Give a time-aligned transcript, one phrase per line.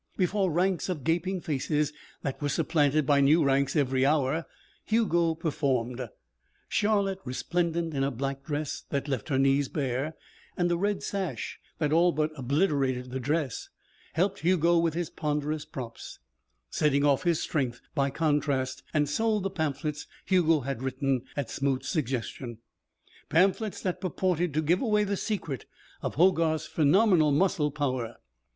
[0.17, 1.93] Before ranks of gaping faces
[2.23, 4.47] that were supplanted by new ranks every hour,
[4.83, 6.09] Hugo performed.
[6.67, 10.15] Charlotte, resplendent in a black dress that left her knees bare,
[10.57, 13.69] and a red sash that all but obliterated the dress,
[14.13, 16.17] helped Hugo with his ponderous props,
[16.71, 21.89] setting off his strength by contrast, and sold the pamphlets Hugo had written at Smoots's
[21.91, 22.57] suggestion
[23.29, 25.67] pamphlets that purported to give away the secret
[26.01, 28.15] of Hogarth's phenomenal muscle power.